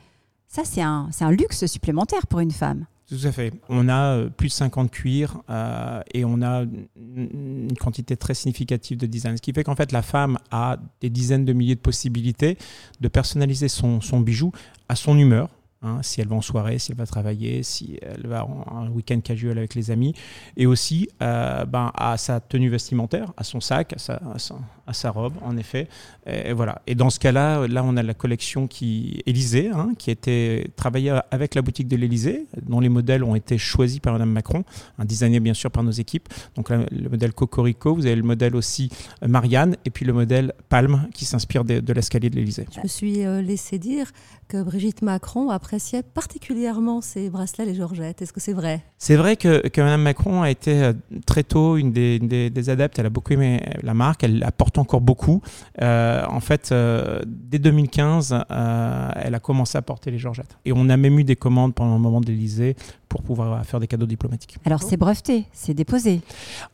[0.48, 2.84] Ça, c'est un, c'est un luxe supplémentaire pour une femme.
[3.08, 3.52] Tout à fait.
[3.68, 6.64] On a euh, plus de 50 cuirs euh, et on a
[6.96, 9.36] une quantité très significative de design.
[9.36, 12.58] Ce qui fait qu'en fait, la femme a des dizaines de milliers de possibilités
[13.00, 14.50] de personnaliser son, son bijou
[14.88, 15.50] à son humeur.
[15.86, 18.88] Hein, si elle va en soirée, si elle va travailler, si elle va en un
[18.90, 20.14] week-end casual avec les amis,
[20.56, 25.56] et aussi euh, ben, à sa tenue vestimentaire, à son sac, à sa, robe, en
[25.56, 25.88] effet.
[26.26, 26.82] Et, voilà.
[26.86, 30.70] Et dans ce cas-là, là, on a la collection qui Élysée, hein, qui a été
[30.76, 34.64] travaillée avec la boutique de l'Élysée, dont les modèles ont été choisis par Madame Macron,
[34.98, 36.28] un designé bien sûr par nos équipes.
[36.54, 38.90] Donc le modèle Cocorico, vous avez le modèle aussi
[39.22, 42.66] euh, Marianne, et puis le modèle Palme, qui s'inspire de, l'escalier de l'Élysée.
[42.74, 44.12] Je me suis euh, laissé dire
[44.48, 48.22] que Brigitte Macron appréciait particulièrement ces bracelets, les Georgettes.
[48.22, 48.82] Est-ce que c'est vrai?
[48.96, 50.92] C'est vrai que, que Mme Macron a été euh,
[51.26, 52.98] très tôt une des, une des, des, adeptes.
[52.98, 54.24] Elle a beaucoup aimé la marque.
[54.24, 55.42] Elle apporte encore beaucoup.
[55.82, 60.56] Euh, en fait, euh, dès 2015, euh, elle a commencé à porter les Georgettes.
[60.64, 62.74] Et on a même eu des commandes pendant un moment de l'Élysée
[63.08, 64.56] pour pouvoir faire des cadeaux diplomatiques.
[64.64, 66.20] Alors c'est breveté, c'est déposé.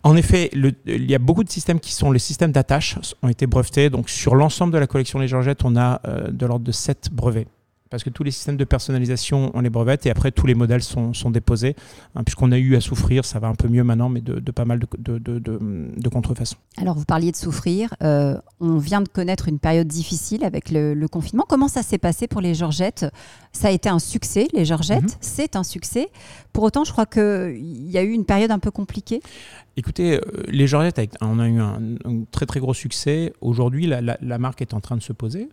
[0.02, 3.28] En effet, le, il y a beaucoup de systèmes qui sont les systèmes d'attache, ont
[3.28, 3.90] été brevetés.
[3.90, 7.10] Donc sur l'ensemble de la collection Les Georgettes, on a euh, de l'ordre de 7
[7.12, 7.46] brevets
[7.92, 10.82] parce que tous les systèmes de personnalisation, on les brevette et après tous les modèles
[10.82, 11.76] sont, sont déposés,
[12.14, 14.50] hein, puisqu'on a eu à souffrir, ça va un peu mieux maintenant, mais de, de
[14.50, 16.56] pas mal de, de, de, contrefaçons.
[16.78, 20.94] Alors vous parliez de souffrir, euh, on vient de connaître une période difficile avec le,
[20.94, 21.44] le confinement.
[21.46, 23.04] Comment ça s'est passé pour les Georgettes?
[23.52, 25.36] Ça a été un succès, les Georgettes, mm -hmm.
[25.36, 26.08] c'est un succès.
[26.54, 29.20] Pour autant, je crois qu'il y a eu une période un peu compliquée.
[29.76, 31.78] Écoutez, les Georgettes, on a eu un,
[32.10, 33.34] un très très gros succès.
[33.42, 35.50] Aujourd'hui, la, la, la marque est en train de se poser.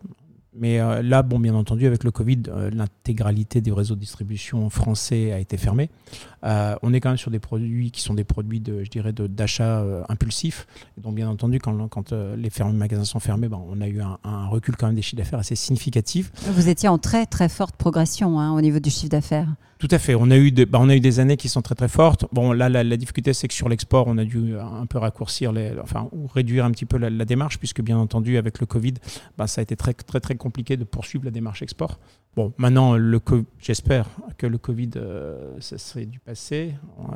[0.56, 4.70] Mais euh, là, bon, bien entendu, avec le Covid, euh, l'intégralité des réseaux de distribution
[4.70, 5.90] français a été fermée.
[6.44, 9.14] Euh, on est quand même sur des produits qui sont des produits de, je dirais,
[9.14, 10.66] d'achat impulsif.
[10.98, 14.18] Donc, bien entendu, quand, quand les fermes, magasins sont fermés, ben, on a eu un,
[14.24, 16.32] un, recul quand même des chiffres d'affaires assez significatif.
[16.48, 19.48] Vous étiez en très très forte progression hein, au niveau du chiffre d'affaires.
[19.80, 20.14] Tout à fait.
[20.14, 22.26] On a eu, bah, des années qui sont très très fortes.
[22.34, 25.72] Bon, là, la, difficulté, c'est que sur l'export, on a dû un peu raccourcir, les,
[25.82, 28.96] enfin, ou réduire un petit peu la, la démarche, puisque bien entendu, avec le Covid,
[29.38, 31.98] bah, ça a été très très très compliqué de poursuivre la démarche export.
[32.36, 32.96] Bon, maintenant,
[33.60, 36.76] j'espère que le Covid, euh, ça serait du passé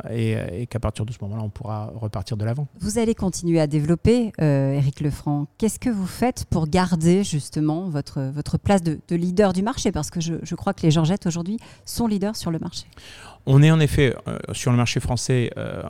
[0.09, 2.67] et, et qu'à partir de ce moment-là, on pourra repartir de l'avant.
[2.79, 5.47] Vous allez continuer à développer, euh, Éric Lefranc.
[5.57, 9.91] Qu'est-ce que vous faites pour garder justement votre, votre place de, de leader du marché?
[9.91, 12.85] Parce que je, je crois que les Georgettes aujourd'hui sont leaders sur le marché.
[13.45, 15.83] On est en effet euh, sur le marché français euh,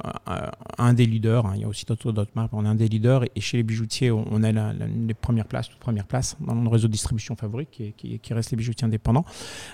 [0.80, 1.46] un, des leaders.
[1.46, 3.26] Hein, il y a aussi d'autres marques, on est un des leaders.
[3.36, 6.06] Et chez les bijoutiers, on a la, les premières places, toutes premières
[6.40, 9.26] dans le réseau de distribution favori qui, reste les bijoutiers indépendants.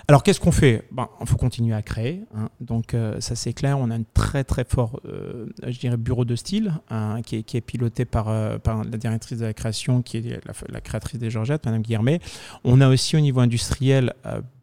[0.08, 0.86] Alors qu'est-ce qu'on fait?
[0.92, 2.22] Ben, Il faut continuer à créer.
[2.36, 2.50] Hein.
[2.60, 3.78] Donc euh, ça c'est clair.
[3.78, 5.00] On a un très très fort,
[5.98, 10.18] bureau de style hein, qui, est, est, piloté par, la directrice de la création, qui
[10.18, 12.20] est la, la créatrice des Georgettes, Madame Guillermet.
[12.64, 14.12] On a aussi au niveau industriel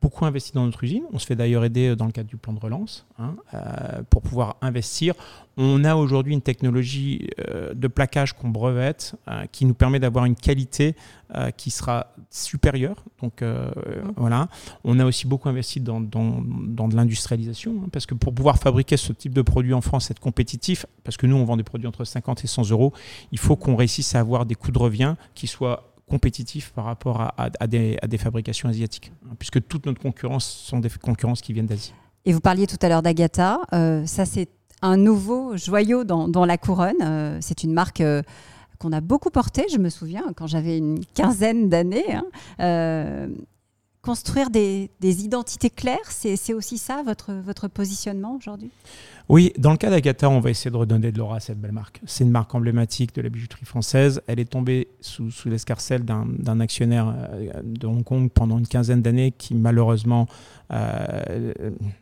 [0.02, 1.04] beaucoup investi dans notre usine.
[1.14, 4.22] On se fait d'ailleurs aider dans le cadre du plan de relance hein, euh, pour
[4.22, 5.14] pouvoir investir.
[5.58, 10.26] On a aujourd'hui une technologie euh, de plaquage qu'on brevette euh, qui nous permet d'avoir
[10.26, 10.96] une qualité
[11.58, 13.04] qui sera supérieure.
[13.22, 14.14] Donc mmh.
[14.16, 14.48] voilà.
[14.86, 18.60] On a aussi beaucoup investi dans, dans, dans de l'industrialisation hein, parce que pour pouvoir
[18.60, 21.64] fabriquer ce type de produit en France, être compétitif, parce que nous on vend des
[21.64, 22.94] produits entre 50 et 100 euros,
[23.34, 27.22] il faut qu'on réussisse à avoir des coûts de revient qui soient compétitif par rapport
[27.22, 30.90] à, à, à, des, à, des, fabrications asiatiques, hein, puisque toutes nos concurrences sont des
[30.90, 31.94] concurrences qui viennent d'Asie.
[32.28, 34.50] Et vous parliez tout à l'heure d'Agatha, euh, ça c'est
[34.82, 38.02] un nouveau joyau dans, la couronne, euh, c'est une marque...
[38.02, 38.22] Euh,
[38.80, 42.14] qu'on a beaucoup portée, je me souviens, quand j'avais une quinzaine d'années.
[42.60, 43.28] Hein,
[44.08, 48.72] construire des, des, identités claires, c'est aussi ça votre, votre positionnement aujourd'hui?
[49.28, 51.74] Oui, dans le cas d'Agatha, on va essayer de redonner de l'aura à cette belle
[51.74, 52.00] marque.
[52.06, 54.22] C'est une marque emblématique de la bijouterie française.
[54.28, 57.14] Elle est tombée sous, sous l'escarcelle d'un actionnaire
[57.66, 60.28] de Hong Kong pendant une quinzaine d'années qui malheureusement,
[60.72, 61.52] euh,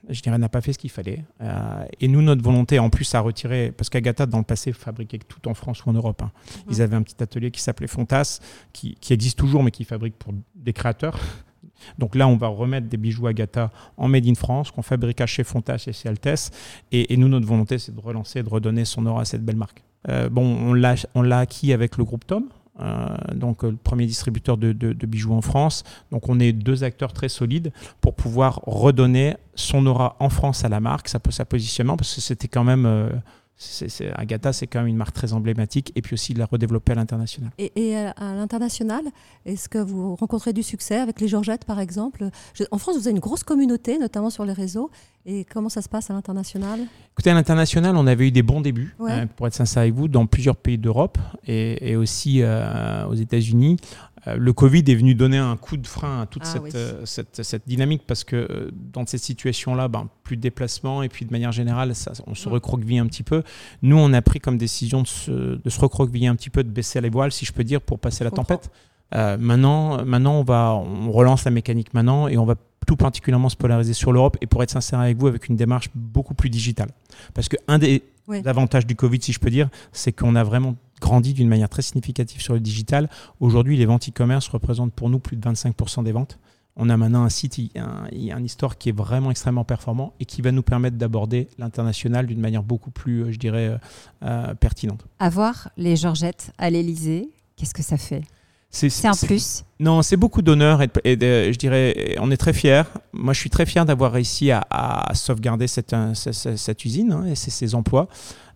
[0.08, 1.26] je dirais, n'a pas fait ce qu'il fallait.
[1.42, 5.18] Euh, et nous, notre volonté, en plus, à retirer, parce qu'Agatha, dans le passé, fabriquait
[5.28, 6.22] tout en France ou en Europe.
[6.22, 6.32] Hein.
[6.36, 6.72] Mmh.
[6.72, 8.40] Ils avaient un petit atelier qui s'appelait Fontas,
[8.72, 11.20] qui, qui existe toujours, mais qui fabrique pour des créateurs.
[11.98, 15.44] Donc là, on va remettre des bijoux Agatha en Made in France, qu'on fabriqua chez
[15.44, 16.52] Fontas et chez Altesse.
[16.92, 19.84] Et, nous, notre volonté, c'est de relancer, de redonner son aura à cette belle marque.
[20.10, 20.74] Euh, bon,
[21.16, 22.46] on l'a acquis avec le groupe Tom.
[22.82, 24.74] Euh, donc le premier distributeur de,
[25.06, 25.84] bijoux en France.
[26.12, 27.72] Donc on est deux acteurs très solides
[28.02, 32.22] pour pouvoir redonner son aura en France à la marque, sa, sa positionnement, parce que
[32.22, 33.10] c'était quand même euh,
[33.58, 36.46] c'est, c'est, Agatha, c'est quand même une marque très emblématique et puis aussi de la
[36.46, 37.52] redévelopper à l'international.
[37.58, 39.04] Et, et à l'international,
[39.46, 42.30] est-ce que vous rencontrez du succès avec les Georgettes par exemple?
[42.54, 44.90] Je, En France, vous avez une grosse communauté, notamment sur les réseaux.
[45.28, 46.82] Et comment ça se passe à l'international?
[47.14, 49.12] Écoutez, à l'international, on avait eu des bons débuts, ouais.
[49.12, 53.16] euh, pour être sincère avec vous, dans plusieurs pays d'Europe et, et aussi euh, aux
[53.16, 53.78] États-Unis.
[54.28, 56.72] Euh, le Covid est venu donner un coup de frein à toute Ah cette, oui.
[56.76, 61.10] euh, cette, cette dynamique parce que euh, dans cette situation-là, ben, plus de déplacement et
[61.10, 62.52] puis de manière générale, ça, on se Mm.
[62.54, 63.44] recroqueville un petit peu.
[63.82, 66.70] Nous, on a pris comme décision de se, de se recroqueviller un petit peu, de
[66.70, 68.56] baisser les voiles, si je peux dire, pour passer la comprends.
[68.58, 68.72] tempête.
[69.14, 72.56] Euh, maintenant, maintenant on, va, on relance la mécanique maintenant et on va
[72.88, 75.90] tout particulièrement se polariser sur l'Europe et pour être sincère avec vous, avec une démarche
[75.96, 76.90] beaucoup plus digitale.
[77.34, 78.42] Parce que un des Oui.
[78.46, 81.82] avantages du Covid, si je peux dire, c'est qu'on a vraiment grandi d'une manière très
[81.82, 83.10] significative sur le digital.
[83.40, 86.40] Aujourd'hui, les ventes e-commerce représentent pour nous plus de 25% des ventes.
[86.78, 90.42] On a maintenant un site, un, un histoire qui est vraiment extrêmement performant et qui
[90.42, 93.78] va nous permettre d'aborder l'international d'une manière beaucoup plus, euh, je dirais, euh,
[94.24, 95.06] euh, pertinente.
[95.20, 98.24] Avoir les Georgettes à l'Elysée, qu'est-ce que ça fait?
[98.72, 99.64] C'est un plus?
[99.80, 102.84] Non, c'est beaucoup d'honneur et, de- et de- je dirais, on est très fiers.
[103.14, 107.14] Moi, je suis très fier d'avoir réussi à, à sauvegarder cette, cette, cette- cette usine
[107.14, 108.10] hein, et ces emplois.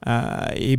[0.07, 0.77] Euh, et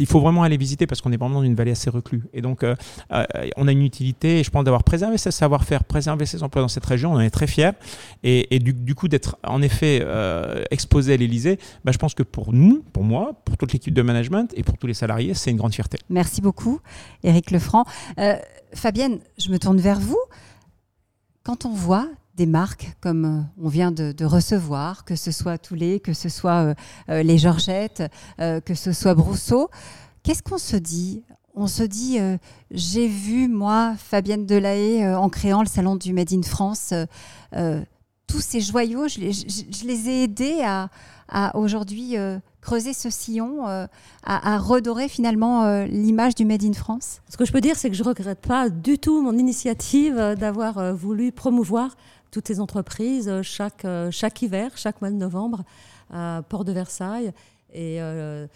[0.00, 2.22] il faut vraiment aller visiter parce qu'on est vraiment dans une vallée assez reclue.
[2.32, 2.74] Et donc, euh,
[3.12, 3.24] euh,
[3.56, 6.86] on a une utilité, je pense, d'avoir préservé ce savoir-faire, préservé ces emplois dans cette
[6.86, 7.12] région.
[7.12, 7.72] On en est très fiers.
[8.22, 12.52] Et, du, coup, d'être en effet euh, exposé à l'Elysée, bah, je pense que pour
[12.52, 15.56] nous, pour moi, pour toute l'équipe de management et pour tous les salariés, c'est une
[15.56, 15.98] grande fierté.
[16.08, 16.80] Merci beaucoup,
[17.22, 17.84] Éric Lefranc.
[18.74, 20.20] Fabienne, je me tourne vers vous.
[21.42, 26.00] Quand on voit des marques comme euh, on vient de, recevoir, que ce soit Toulet,
[26.00, 26.74] que ce soit euh,
[27.10, 28.02] euh, les Georgettes,
[28.38, 29.70] que ce soit Brousseau,
[30.22, 31.22] qu'est-ce qu'on se dit?
[31.54, 32.18] On se dit,
[32.72, 36.92] j'ai vu, moi, Fabienne Delahaye, en créant le salon du Made in France,
[38.26, 42.16] tous ces joyaux, je les, ai aidés à, aujourd'hui
[42.60, 43.64] creuser ce sillon,
[44.24, 47.20] à, redorer finalement l'image du Made in France?
[47.28, 50.34] Ce que je peux dire, c'est que je ne regrette pas du tout mon initiative
[50.36, 51.94] d'avoir voulu promouvoir
[52.34, 55.62] toutes ces entreprises euh, chaque, euh, chaque hiver, chaque mois de novembre,
[56.10, 57.32] à Port de Versailles.
[57.72, 58.46] Et euh,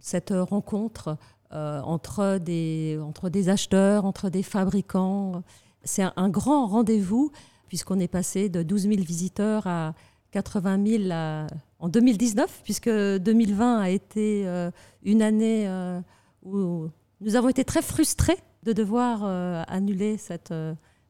[0.00, 1.16] cette rencontre
[1.50, 5.42] entre, des, entre des acheteurs, entre des fabricants,
[5.82, 7.32] c'est un, grand rendez-vous,
[7.68, 9.94] puisqu'on est passé de 12 000 visiteurs à
[10.32, 11.46] 80 000 à-
[11.78, 14.46] en 2019, puisque 2020 a été
[15.02, 15.66] une année
[16.44, 16.88] où
[17.22, 19.24] nous avons été très frustrés de devoir
[19.68, 20.52] annuler cette,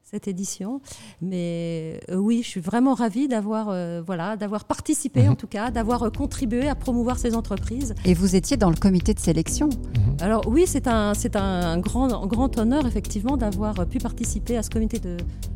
[0.09, 0.81] cette édition.
[1.21, 5.31] Mais euh, oui, je suis vraiment ravie d'avoir euh, voilà, d'avoir participé, Mhm.
[5.31, 7.93] en tout cas, d'avoir euh, contribué à promouvoir ces entreprises.
[8.05, 9.69] Et vous étiez dans le comité de sélection.
[10.21, 14.69] Alors oui, c'est un, c'est un grand, grand honneur, effectivement, d'avoir pu participer à ce
[14.69, 15.15] comité de,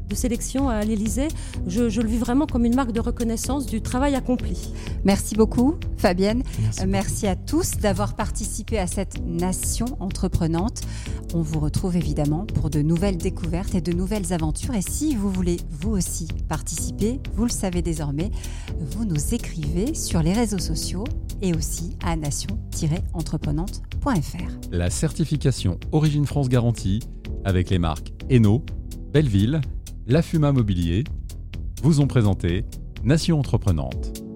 [0.09, 1.27] de sélection à l'Élysée.
[1.67, 4.71] Je, je le vis vraiment comme une marque de reconnaissance du travail accompli.
[5.03, 6.43] Merci beaucoup, Fabienne.
[6.61, 6.85] Merci.
[6.87, 10.81] Merci à tous d'avoir participé à cette nation entreprenante.
[11.33, 14.42] On vous retrouve évidemment pour de nouvelles découvertes et de nouvelles aventures.
[14.73, 18.29] Et si vous voulez vous aussi participer, vous le savez désormais,
[18.77, 21.05] vous nous écrivez sur les réseaux sociaux
[21.41, 24.69] et aussi à nation-entreprenante.fr.
[24.71, 26.99] La certification Origine France Garantie
[27.45, 28.65] avec les marques Eno,
[29.13, 29.61] Belleville,
[30.07, 31.05] La Fuma Mobilier
[31.81, 32.65] vous ont présenté
[33.03, 34.32] Nation Entreprenante.